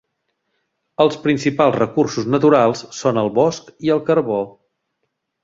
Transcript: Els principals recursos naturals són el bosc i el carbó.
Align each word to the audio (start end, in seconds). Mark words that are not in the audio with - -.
Els 1.03 1.17
principals 1.25 1.77
recursos 1.79 2.31
naturals 2.37 2.81
són 3.01 3.21
el 3.25 3.31
bosc 3.37 3.71
i 3.89 3.93
el 3.99 4.03
carbó. 4.09 4.41